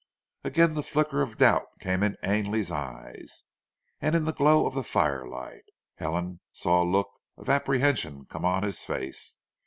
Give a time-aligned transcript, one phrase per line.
[0.43, 3.43] Again the flicker of doubt came in Ainley's eyes,
[4.01, 8.63] and in the glow of the firelight, Helen saw a look of apprehension come on
[8.63, 9.37] his face.